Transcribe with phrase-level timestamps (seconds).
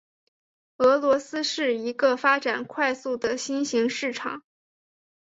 [0.77, 4.41] 俄罗斯是一个发展快速的新型市场。